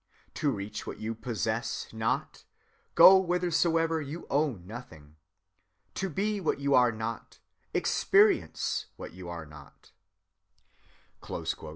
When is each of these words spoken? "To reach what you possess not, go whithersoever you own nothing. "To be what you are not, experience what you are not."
"To 0.33 0.49
reach 0.49 0.87
what 0.87 0.97
you 0.97 1.13
possess 1.13 1.87
not, 1.93 2.43
go 2.95 3.21
whithersoever 3.21 4.01
you 4.01 4.25
own 4.31 4.65
nothing. 4.65 5.17
"To 5.93 6.09
be 6.09 6.41
what 6.41 6.59
you 6.59 6.73
are 6.73 6.91
not, 6.91 7.37
experience 7.71 8.87
what 8.95 9.13
you 9.13 9.29
are 9.29 9.45
not." 9.45 9.91